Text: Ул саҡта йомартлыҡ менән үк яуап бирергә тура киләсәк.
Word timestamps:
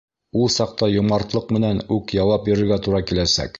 Ул 0.43 0.47
саҡта 0.53 0.89
йомартлыҡ 0.93 1.53
менән 1.59 1.83
үк 1.99 2.17
яуап 2.21 2.51
бирергә 2.51 2.83
тура 2.89 3.07
киләсәк. 3.13 3.49